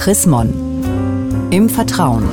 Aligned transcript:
Chris 0.00 0.24
Mon. 0.24 0.50
Im 1.50 1.68
Vertrauen. 1.68 2.24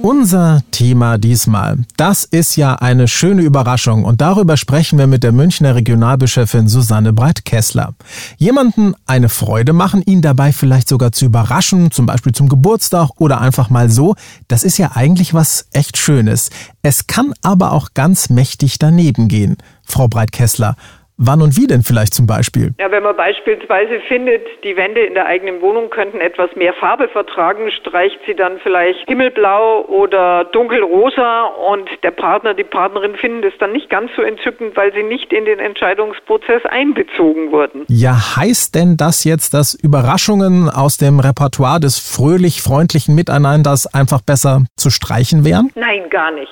Unser 0.00 0.62
Thema 0.70 1.18
diesmal, 1.18 1.80
das 1.98 2.24
ist 2.24 2.56
ja 2.56 2.76
eine 2.76 3.08
schöne 3.08 3.42
Überraschung 3.42 4.06
und 4.06 4.22
darüber 4.22 4.56
sprechen 4.56 4.98
wir 4.98 5.06
mit 5.06 5.22
der 5.22 5.32
Münchner 5.32 5.74
Regionalbischöfin 5.74 6.66
Susanne 6.66 7.12
Breit-Kessler. 7.12 7.92
Jemanden 8.38 8.94
eine 9.04 9.28
Freude 9.28 9.74
machen, 9.74 10.00
ihn 10.00 10.22
dabei 10.22 10.52
vielleicht 10.52 10.88
sogar 10.88 11.12
zu 11.12 11.26
überraschen, 11.26 11.90
zum 11.90 12.06
Beispiel 12.06 12.32
zum 12.32 12.48
Geburtstag 12.48 13.10
oder 13.18 13.42
einfach 13.42 13.68
mal 13.68 13.90
so, 13.90 14.14
das 14.48 14.62
ist 14.62 14.78
ja 14.78 14.92
eigentlich 14.94 15.34
was 15.34 15.66
echt 15.74 15.98
Schönes. 15.98 16.48
Es 16.80 17.06
kann 17.06 17.34
aber 17.42 17.72
auch 17.72 17.90
ganz 17.92 18.30
mächtig 18.30 18.78
daneben 18.78 19.28
gehen. 19.28 19.58
Frau 19.84 20.08
Breit-Kessler, 20.08 20.76
Wann 21.22 21.42
und 21.42 21.54
wie 21.58 21.66
denn 21.66 21.82
vielleicht 21.82 22.14
zum 22.14 22.26
Beispiel? 22.26 22.70
Ja, 22.80 22.90
wenn 22.90 23.02
man 23.02 23.14
beispielsweise 23.14 24.00
findet, 24.08 24.40
die 24.64 24.74
Wände 24.74 25.02
in 25.02 25.12
der 25.12 25.26
eigenen 25.26 25.60
Wohnung 25.60 25.90
könnten 25.90 26.18
etwas 26.18 26.48
mehr 26.56 26.72
Farbe 26.72 27.08
vertragen, 27.08 27.70
streicht 27.70 28.18
sie 28.26 28.34
dann 28.34 28.58
vielleicht 28.62 29.06
himmelblau 29.06 29.84
oder 29.84 30.44
dunkelrosa 30.44 31.44
und 31.44 31.90
der 32.02 32.12
Partner, 32.12 32.54
die 32.54 32.64
Partnerin 32.64 33.16
finden 33.16 33.42
das 33.42 33.52
dann 33.58 33.72
nicht 33.72 33.90
ganz 33.90 34.10
so 34.16 34.22
entzückend, 34.22 34.78
weil 34.78 34.94
sie 34.94 35.02
nicht 35.02 35.30
in 35.34 35.44
den 35.44 35.58
Entscheidungsprozess 35.58 36.64
einbezogen 36.64 37.52
wurden. 37.52 37.84
Ja, 37.88 38.36
heißt 38.36 38.74
denn 38.74 38.96
das 38.96 39.24
jetzt, 39.24 39.52
dass 39.52 39.74
Überraschungen 39.74 40.70
aus 40.70 40.96
dem 40.96 41.20
Repertoire 41.20 41.80
des 41.80 41.98
fröhlich-freundlichen 41.98 43.14
Miteinanders 43.14 43.86
einfach 43.92 44.22
besser 44.22 44.64
zu 44.74 44.88
streichen 44.88 45.44
wären? 45.44 45.70
Nein, 45.74 46.08
gar 46.08 46.30
nicht. 46.30 46.50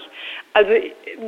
Also 0.52 0.72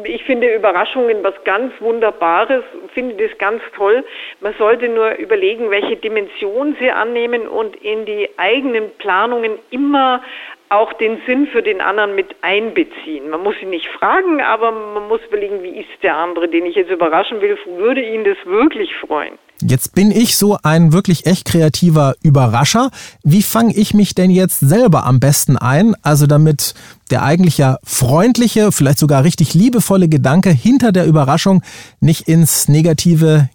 ich 0.04 0.24
finde 0.24 0.54
Überraschungen 0.54 1.22
was 1.22 1.34
ganz 1.44 1.72
Wunderbares, 1.80 2.62
finde 2.94 3.16
das 3.16 3.36
ganz 3.38 3.62
toll. 3.76 4.04
Man 4.40 4.54
sollte 4.58 4.88
nur 4.88 5.12
überlegen, 5.16 5.70
welche 5.70 5.96
Dimension 5.96 6.76
sie 6.80 6.90
annehmen 6.90 7.48
und 7.48 7.76
in 7.76 8.06
die 8.06 8.28
eigenen 8.36 8.90
Planungen 8.98 9.58
immer 9.70 10.22
auch 10.70 10.92
den 10.94 11.20
Sinn 11.26 11.48
für 11.48 11.62
den 11.62 11.80
anderen 11.80 12.14
mit 12.14 12.28
einbeziehen. 12.42 13.28
Man 13.28 13.42
muss 13.42 13.56
ihn 13.60 13.70
nicht 13.70 13.88
fragen, 13.88 14.40
aber 14.40 14.70
man 14.70 15.08
muss 15.08 15.20
überlegen, 15.28 15.62
wie 15.62 15.80
ist 15.80 15.88
der 16.02 16.16
andere, 16.16 16.48
den 16.48 16.64
ich 16.64 16.76
jetzt 16.76 16.90
überraschen 16.90 17.40
will, 17.40 17.58
würde 17.66 18.02
ihn 18.02 18.24
das 18.24 18.36
wirklich 18.44 18.94
freuen. 18.96 19.36
Jetzt 19.62 19.94
bin 19.94 20.10
ich 20.10 20.38
so 20.38 20.56
ein 20.62 20.94
wirklich 20.94 21.26
echt 21.26 21.46
kreativer 21.46 22.14
Überrascher. 22.22 22.90
Wie 23.22 23.42
fange 23.42 23.76
ich 23.76 23.92
mich 23.92 24.14
denn 24.14 24.30
jetzt 24.30 24.60
selber 24.60 25.04
am 25.04 25.20
besten 25.20 25.58
ein? 25.58 25.94
Also 26.02 26.26
damit 26.26 26.72
der 27.10 27.22
eigentlich 27.24 27.58
ja 27.58 27.76
freundliche, 27.84 28.72
vielleicht 28.72 28.98
sogar 28.98 29.22
richtig 29.22 29.52
liebevolle 29.52 30.08
Gedanke 30.08 30.48
hinter 30.48 30.92
der 30.92 31.04
Überraschung 31.04 31.62
nicht 32.00 32.26
ins 32.26 32.68
negative 32.68 32.79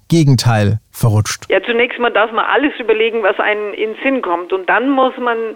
Gegenteil 0.09 0.79
verrutscht. 0.91 1.45
Ja, 1.49 1.61
zunächst 1.63 1.99
mal 1.99 2.11
darf 2.11 2.31
man 2.31 2.45
alles 2.45 2.73
überlegen, 2.79 3.23
was 3.23 3.39
einem 3.39 3.73
in 3.73 3.93
den 3.93 4.03
Sinn 4.03 4.21
kommt. 4.21 4.53
Und 4.53 4.69
dann 4.69 4.89
muss 4.89 5.17
man 5.17 5.55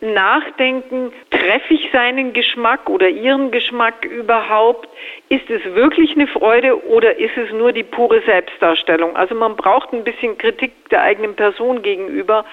nachdenken, 0.00 1.12
treffe 1.30 1.74
ich 1.74 1.90
seinen 1.92 2.32
Geschmack 2.32 2.88
oder 2.88 3.08
ihren 3.08 3.50
Geschmack 3.50 4.04
überhaupt? 4.04 4.88
Ist 5.28 5.48
es 5.50 5.62
wirklich 5.74 6.12
eine 6.12 6.26
Freude 6.26 6.86
oder 6.88 7.18
ist 7.18 7.36
es 7.36 7.52
nur 7.52 7.72
die 7.72 7.82
pure 7.82 8.22
Selbstdarstellung? 8.22 9.16
Also 9.16 9.34
man 9.34 9.56
braucht 9.56 9.92
ein 9.92 10.04
bisschen 10.04 10.38
Kritik 10.38 10.88
der 10.90 11.02
eigenen 11.02 11.34
Person 11.34 11.82
gegenüber, 11.82 12.44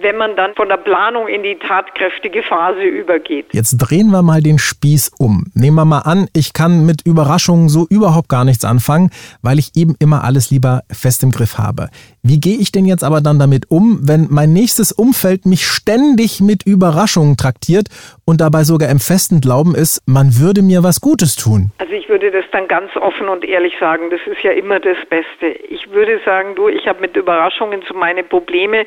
wenn 0.00 0.16
man 0.16 0.36
dann 0.36 0.54
von 0.54 0.68
der 0.68 0.76
Planung 0.76 1.28
in 1.28 1.42
die 1.42 1.56
tatkräftige 1.56 2.42
Phase 2.42 2.82
übergeht. 2.82 3.46
Jetzt 3.52 3.76
drehen 3.78 4.10
wir 4.10 4.22
mal 4.22 4.40
den 4.40 4.58
Spieß 4.58 5.12
um. 5.18 5.44
Nehmen 5.54 5.76
wir 5.76 5.84
mal 5.84 6.00
an, 6.00 6.28
ich 6.34 6.52
kann 6.52 6.86
mit 6.86 7.06
Überraschungen 7.06 7.68
so 7.68 7.86
überhaupt 7.88 8.28
gar 8.28 8.44
nichts 8.44 8.64
anfangen, 8.64 9.10
weil 9.42 9.58
ich 9.58 9.70
eben 9.74 9.94
immer 9.98 10.24
alles 10.24 10.50
lieber 10.50 10.82
fest 10.90 11.22
im 11.22 11.30
Griff 11.30 11.58
habe. 11.58 11.88
Wie 12.22 12.40
gehe 12.40 12.58
ich 12.58 12.72
denn 12.72 12.86
jetzt 12.86 13.04
aber 13.04 13.20
dann 13.20 13.38
damit 13.38 13.70
um, 13.70 14.00
wenn 14.02 14.26
mein 14.30 14.52
nächstes 14.52 14.92
Umfeld 14.92 15.46
mich 15.46 15.64
ständig 15.66 16.40
mit 16.40 16.66
Überraschungen 16.66 17.36
traktiert 17.36 17.88
und 18.24 18.40
dabei 18.40 18.64
sogar 18.64 18.90
im 18.90 18.98
festen 18.98 19.40
Glauben 19.40 19.74
ist, 19.74 20.02
man 20.06 20.38
würde 20.38 20.62
mir 20.62 20.82
was 20.82 21.00
Gutes 21.00 21.36
tun? 21.36 21.70
Also 21.78 21.92
ich 21.92 22.08
würde 22.08 22.30
das 22.30 22.44
dann 22.50 22.66
ganz 22.68 22.96
offen 22.96 23.28
und 23.28 23.44
ehrlich 23.44 23.74
sagen, 23.78 24.10
das 24.10 24.20
ist 24.26 24.42
ja 24.42 24.52
immer 24.52 24.80
das 24.80 24.98
Beste. 25.08 25.46
Ich 25.68 25.90
würde 25.90 26.20
sagen, 26.24 26.54
du, 26.56 26.68
ich 26.68 26.86
habe 26.86 27.00
mit 27.00 27.16
Überraschungen 27.16 27.82
so 27.88 27.94
meine 27.94 28.24
Probleme 28.24 28.86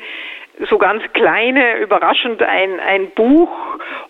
so 0.68 0.78
ganz 0.78 1.02
kleine, 1.12 1.78
überraschend 1.78 2.42
ein, 2.42 2.80
ein 2.80 3.10
Buch 3.10 3.50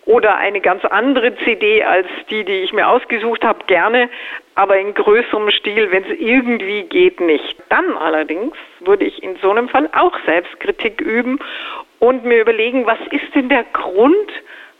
oder 0.04 0.36
eine 0.36 0.60
ganz 0.60 0.84
andere 0.84 1.36
CD 1.44 1.84
als 1.84 2.08
die, 2.30 2.44
die 2.44 2.60
ich 2.60 2.72
mir 2.72 2.88
ausgesucht 2.88 3.44
habe, 3.44 3.64
gerne, 3.66 4.08
aber 4.54 4.78
in 4.78 4.94
größerem 4.94 5.50
Stil, 5.50 5.90
wenn 5.90 6.04
es 6.04 6.18
irgendwie 6.18 6.82
geht, 6.82 7.20
nicht. 7.20 7.56
Dann 7.68 7.96
allerdings 7.96 8.56
würde 8.80 9.04
ich 9.04 9.22
in 9.22 9.36
so 9.36 9.50
einem 9.50 9.68
Fall 9.68 9.88
auch 9.92 10.16
Selbstkritik 10.26 11.00
üben 11.00 11.38
und 11.98 12.24
mir 12.24 12.40
überlegen, 12.40 12.86
was 12.86 12.98
ist 13.10 13.34
denn 13.34 13.48
der 13.48 13.64
Grund, 13.72 14.30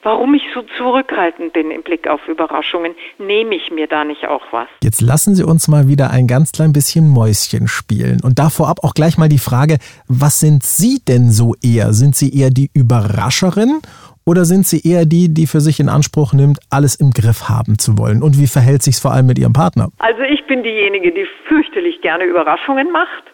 Warum 0.02 0.32
ich 0.32 0.42
so 0.54 0.62
zurückhaltend 0.78 1.52
bin 1.52 1.70
im 1.70 1.82
Blick 1.82 2.08
auf 2.08 2.26
Überraschungen, 2.26 2.94
nehme 3.18 3.54
ich 3.54 3.70
mir 3.70 3.86
da 3.86 4.04
nicht 4.04 4.26
auch 4.26 4.44
was? 4.50 4.66
Jetzt 4.82 5.02
lassen 5.02 5.34
Sie 5.34 5.44
uns 5.44 5.68
mal 5.68 5.88
wieder 5.88 6.10
ein 6.10 6.26
ganz 6.26 6.52
klein 6.52 6.72
bisschen 6.72 7.06
Mäuschen 7.08 7.68
spielen. 7.68 8.20
Und 8.24 8.38
da 8.38 8.48
vorab 8.48 8.82
auch 8.82 8.94
gleich 8.94 9.18
mal 9.18 9.28
die 9.28 9.38
Frage, 9.38 9.76
was 10.08 10.40
sind 10.40 10.62
Sie 10.62 11.04
denn 11.06 11.30
so 11.30 11.54
eher? 11.62 11.92
Sind 11.92 12.16
Sie 12.16 12.34
eher 12.34 12.48
die 12.48 12.70
Überrascherin 12.72 13.82
oder 14.24 14.46
sind 14.46 14.66
Sie 14.66 14.80
eher 14.88 15.04
die, 15.04 15.34
die 15.34 15.46
für 15.46 15.60
sich 15.60 15.80
in 15.80 15.90
Anspruch 15.90 16.32
nimmt, 16.32 16.60
alles 16.70 16.94
im 16.94 17.10
Griff 17.10 17.50
haben 17.50 17.78
zu 17.78 17.98
wollen? 17.98 18.22
Und 18.22 18.40
wie 18.40 18.46
verhält 18.46 18.82
sich 18.82 18.94
es 18.94 19.00
vor 19.00 19.12
allem 19.12 19.26
mit 19.26 19.38
Ihrem 19.38 19.52
Partner? 19.52 19.90
Also 19.98 20.22
ich 20.22 20.46
bin 20.46 20.62
diejenige, 20.62 21.12
die 21.12 21.26
fürchterlich 21.46 22.00
gerne 22.00 22.24
Überraschungen 22.24 22.90
macht. 22.90 23.24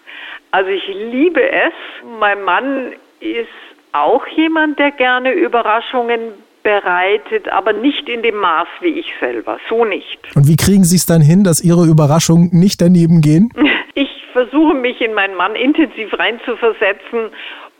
Also 0.51 0.71
ich 0.71 0.87
liebe 0.89 1.49
es. 1.49 1.73
Mein 2.19 2.43
Mann 2.43 2.93
ist 3.21 3.47
auch 3.93 4.27
jemand, 4.27 4.81
der 4.81 4.91
gerne 4.91 5.33
Überraschungen 5.33 6.33
bereitet, 6.67 7.49
aber 7.49 7.73
nicht 7.73 8.09
in 8.09 8.25
dem 8.25 8.35
Maß 8.39 8.67
wie 8.81 8.99
ich 8.99 9.07
selber. 9.21 9.59
So 9.69 9.85
nicht. 9.85 10.19
Und 10.35 10.49
wie 10.49 10.57
kriegen 10.57 10.83
Sie 10.83 10.97
es 10.97 11.07
dann 11.07 11.21
hin, 11.23 11.45
dass 11.45 11.61
Ihre 11.61 11.87
Überraschungen 11.87 12.51
nicht 12.53 12.81
daneben 12.81 13.21
gehen? 13.21 13.51
Ich 13.99 14.11
versuche 14.35 14.75
mich 14.75 15.01
in 15.01 15.15
meinen 15.15 15.35
Mann 15.37 15.57
intensiv 15.57 16.13
reinzuversetzen 16.19 17.31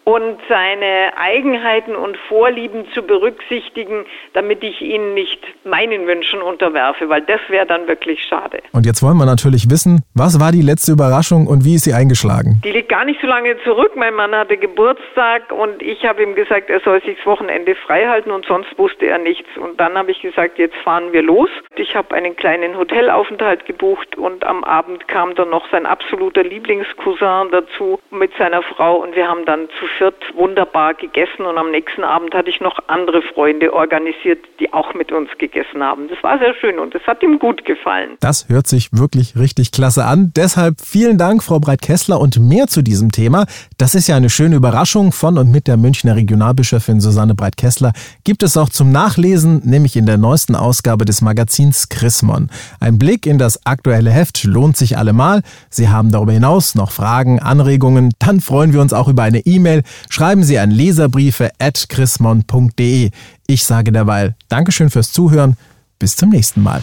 und 0.09 0.39
seine 0.49 1.17
Eigenheiten 1.17 1.97
und 1.97 2.17
Vorlieben 2.29 2.87
zu 2.95 3.03
berücksichtigen, 3.03 4.05
damit 4.35 4.63
ich 4.63 4.81
ihn 4.81 5.15
nicht 5.15 5.41
meinen 5.65 6.07
Wünschen 6.07 6.43
unterwerfe, 6.43 7.09
weil 7.09 7.23
das 7.23 7.41
wäre 7.49 7.67
dann 7.67 7.89
wirklich 7.89 8.23
schade. 8.23 8.61
Und 8.73 8.87
jetzt 8.87 9.03
wollen 9.03 9.17
wir 9.17 9.27
natürlich 9.27 9.69
wissen, 9.69 10.05
was 10.15 10.39
war 10.39 10.53
die 10.53 10.63
letzte 10.63 10.93
Überraschung 10.93 11.49
und 11.49 11.65
wie 11.65 11.75
ist 11.75 11.85
sie 11.85 11.93
eingeschlagen? 11.93 12.61
Die 12.65 12.71
liegt 12.71 12.89
gar 12.89 13.05
nicht 13.05 13.21
so 13.21 13.27
lange 13.27 13.57
zurück. 13.65 13.97
Mein 13.97 14.15
Mann 14.15 14.33
hatte 14.33 14.57
Geburtstag 14.57 15.51
und 15.51 15.83
ich 15.83 16.05
habe 16.05 16.23
ihm 16.23 16.37
gesagt, 16.37 16.71
er 16.71 16.79
soll 16.81 17.03
sich 17.03 17.17
das 17.17 17.27
Wochenende 17.27 17.75
frei 17.75 18.07
halten 18.07 18.31
und 18.31 18.47
sonst 18.47 18.79
wusste 18.79 19.07
er 19.07 19.19
nichts. 19.19 19.49
Und 19.57 19.81
dann 19.81 19.99
habe 19.99 20.13
ich 20.13 20.21
gesagt, 20.21 20.57
jetzt 20.59 20.77
fahren 20.85 21.13
wir 21.13 21.23
los. 21.23 21.51
Ich 21.75 21.97
habe 21.97 22.15
einen 22.15 22.37
kleinen 22.37 22.79
Hotelaufenthalt 22.79 23.67
gebucht 23.67 24.17
und 24.17 24.45
am 24.45 24.63
Abend 24.63 25.09
kam 25.09 25.35
dann 25.35 25.51
noch 25.51 25.69
sein 25.73 25.85
absoluter 25.85 26.45
Lieblingscousin 26.45 27.51
dazu 27.51 27.99
mit 28.13 28.31
seiner 28.39 28.63
Frau 28.63 29.03
und 29.03 29.17
wir 29.17 29.27
haben 29.27 29.45
dann 29.47 29.69
zu 29.81 29.87
viert 29.99 30.15
wunderbar 30.35 30.95
gegessen 30.95 31.47
und 31.47 31.59
am 31.59 31.71
nächsten 31.71 32.05
Abend 32.05 32.35
hatte 32.35 32.51
ich 32.51 32.61
noch 32.61 32.79
andere 32.89 33.23
Freunde 33.23 33.73
organisiert, 33.73 34.39
die 34.61 34.73
auch 34.73 34.95
mit 34.95 35.13
uns 35.13 35.29
gegessen 35.39 35.83
haben. 35.83 36.09
Das 36.09 36.23
war 36.23 36.39
sehr 36.39 36.55
schön 36.55 36.79
und 36.79 36.95
es 36.95 37.03
hat 37.07 37.23
ihm 37.23 37.39
gut 37.39 37.65
gefallen. 37.65 38.17
Das 38.21 38.49
hört 38.49 38.67
sich 38.67 38.91
wirklich 38.93 39.37
richtig 39.37 39.73
klasse 39.73 40.05
an. 40.05 40.33
Deshalb 40.37 40.81
vielen 40.81 41.19
Dank, 41.19 41.43
Frau 41.43 41.59
Breit-Kessler 41.59 42.21
und 42.21 42.39
mehr 42.39 42.67
zu 42.67 42.83
diesem 42.83 43.13
Thema. 43.13 43.47
Das 43.79 43.95
ist 43.95 44.09
ja 44.09 44.17
eine 44.17 44.31
schöne 44.31 44.57
Überraschung 44.57 45.13
von 45.13 45.39
und 45.39 45.51
mit 45.51 45.67
der 45.67 45.77
Münchner 45.77 46.17
Regionalbischöfin 46.17 47.01
Susanne 47.01 47.35
Breit-Kessler. 47.35 47.93
Gibt 48.25 48.43
es 48.43 48.57
auch 48.57 48.69
zum 48.69 48.91
Nachlesen, 48.91 49.63
nämlich 49.65 49.97
in 49.97 50.07
der 50.07 50.19
neuesten 50.19 50.55
Ausgabe 50.55 51.05
des 51.05 51.23
Magazins 51.23 51.89
Chrismon. 51.89 52.51
Ein 52.81 52.99
Blick 52.99 53.27
in 53.27 53.39
das 53.39 53.65
aktuelle 53.67 54.11
Heft 54.11 54.45
lohnt 54.45 54.77
sich 54.77 54.99
allemal. 54.99 55.43
Sie 55.71 55.89
haben 55.89 56.11
darüber 56.11 56.33
hinaus 56.33 56.75
noch 56.75 56.91
Fragen, 56.91 57.41
Anregungen, 57.41 58.13
dann 58.19 58.41
freuen 58.41 58.73
wir 58.73 58.81
uns 58.81 58.93
auch 58.93 59.09
über 59.09 59.23
eine 59.23 59.41
E-Mail 59.41 59.83
schreiben 60.09 60.45
Sie 60.45 60.59
an 60.59 60.71
leserbriefe 60.71 61.51
at 61.59 61.87
chrismon.de. 61.89 63.11
Ich 63.47 63.65
sage 63.65 63.93
derweil 63.93 64.35
Dankeschön 64.49 64.89
fürs 64.91 65.13
Zuhören. 65.13 65.57
Bis 65.99 66.17
zum 66.17 66.31
nächsten 66.31 66.63
Mal. 66.63 66.83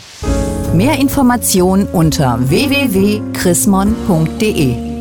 Mehr 0.73 0.99
Informationen 0.99 1.87
unter 1.87 2.37
www.chrismon.de 2.49 4.92